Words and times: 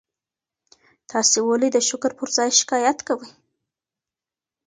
تاسي 1.09 1.39
ولي 1.49 1.69
د 1.73 1.77
شکر 1.89 2.11
پر 2.19 2.29
ځای 2.37 2.49
شکایت 2.59 2.97
کوئ؟ 3.07 3.29